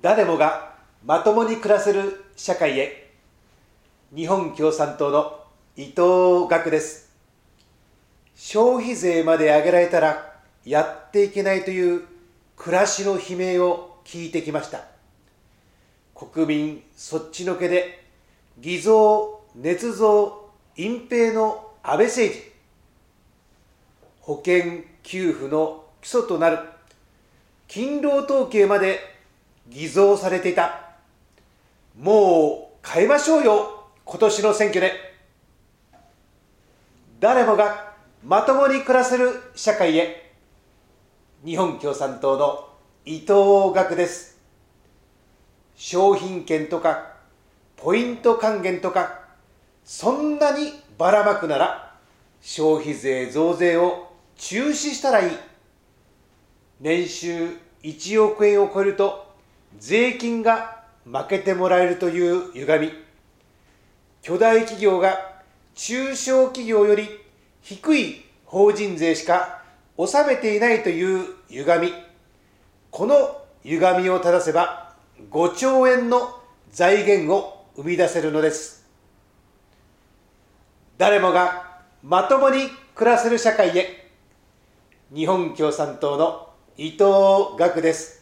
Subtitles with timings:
[0.00, 3.10] 誰もがまともに暮らせる社会へ。
[4.14, 5.40] 日本共産党の
[5.76, 7.12] 伊藤学です。
[8.36, 12.04] 消費税まで上げられたらやっていけないという
[12.54, 14.84] 暮らしの悲鳴を聞いてきました。
[16.14, 18.04] 国民そっちのけで
[18.60, 22.52] 偽造捏造隠蔽の安倍政治。
[24.20, 26.58] 保険給付の基礎となる
[27.66, 29.17] 勤労統計まで
[29.68, 30.80] 偽造されていた。
[31.98, 34.92] もう変えましょうよ、今年の選挙で。
[37.20, 40.32] 誰もがまともに暮らせる社会へ。
[41.44, 42.68] 日本共産党の
[43.04, 44.38] 伊藤学です。
[45.76, 47.14] 商品券とか、
[47.76, 49.20] ポイント還元とか、
[49.84, 51.94] そんなにばらまくなら、
[52.40, 55.30] 消費税増税を中止したらいい。
[56.80, 59.27] 年収1億円を超えると
[59.78, 62.92] 税金が負けてもらえるという歪み。
[64.22, 65.42] 巨大企業が
[65.74, 67.08] 中小企業より
[67.62, 69.62] 低い法人税しか
[69.96, 71.92] 納めていないという歪み。
[72.90, 74.94] この歪みを正せば
[75.30, 78.86] 5兆円の財源を生み出せるのです。
[80.96, 84.10] 誰もがまともに暮らせる社会へ。
[85.14, 87.04] 日本共産党の伊藤
[87.58, 88.17] 学です。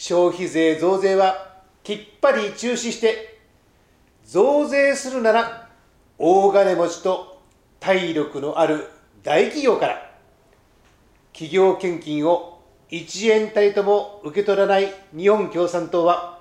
[0.00, 3.40] 消費税増税はきっぱり中止して
[4.24, 5.68] 増税するなら
[6.18, 7.42] 大金持ちと
[7.80, 8.88] 体力のある
[9.24, 10.12] 大企業から
[11.32, 12.60] 企業献金を
[12.92, 16.38] 1円たりとも受け取らない日本共産党は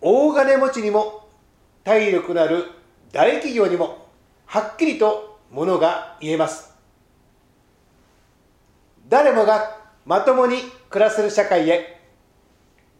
[0.00, 1.28] 大金持ちにも
[1.84, 2.64] 体力のある
[3.12, 4.08] 大企業にも
[4.44, 6.74] はっきりとものが言えます。
[9.08, 10.56] 誰もがまともに
[10.90, 11.95] 暮らせる社会へ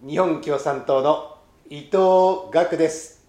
[0.04, 1.38] 日本共産党の
[1.70, 3.24] 伊藤岳です。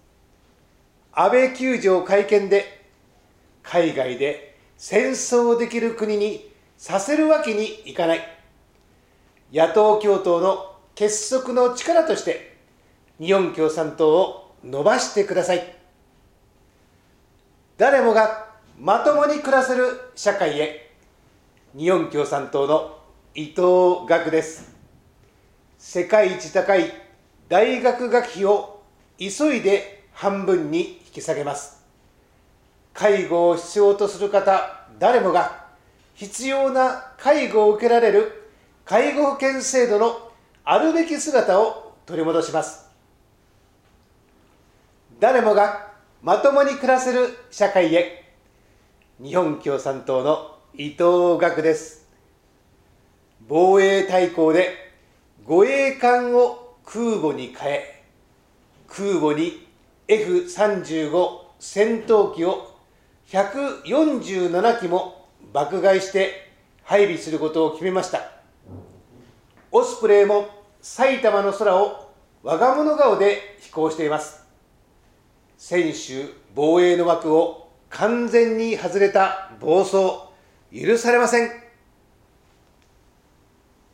[1.12, 2.84] 安倍球場会見で
[3.62, 8.20] 海外で戦争できる国にさせるわけにいかない。
[9.50, 12.58] 野党共闘の結束の力として
[13.18, 15.74] 日本共産党を伸ばしてください。
[17.78, 20.90] 誰もがまともに暮らせる社会へ
[21.74, 22.98] 日本共産党の
[23.34, 24.77] 伊藤岳です。
[25.78, 26.92] 世界一高い
[27.48, 28.82] 大学学費を
[29.16, 31.84] 急いで半分に引き下げます。
[32.92, 35.66] 介護を必要とする方誰もが
[36.14, 38.50] 必要な介護を受けられる
[38.84, 40.32] 介護保険制度の
[40.64, 42.90] あるべき姿を取り戻します。
[45.20, 48.32] 誰もがまともに暮らせる社会へ
[49.22, 52.08] 日本共産党の伊藤学です。
[53.46, 54.87] 防衛大綱で
[55.48, 58.04] 護衛艦を空母に変え
[58.86, 59.66] 空母に
[60.06, 62.76] F35 戦闘機を
[63.28, 68.30] 147機も爆買いして配備することを決めました。
[69.72, 70.48] オスプレイも
[70.82, 74.44] 埼玉の空を我が物顔で飛行しています。
[75.56, 79.96] 専守防衛の枠を完全に外れた暴走
[80.70, 81.67] 許されません。